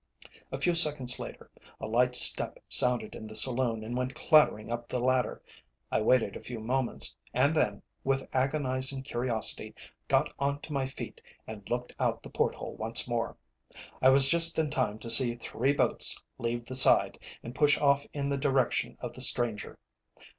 [0.51, 4.89] _A few seconds later a light step sounded in the saloon and went clattering up
[4.89, 5.43] the ladder.
[5.91, 9.75] I waited a few moments, and then, with agonizing curiosity,
[10.07, 13.37] got on to my feet and looked out of the port hole once more.
[14.01, 18.03] I was just in time to see three boats leave the side, and push off
[18.11, 19.77] in the direction of the stranger.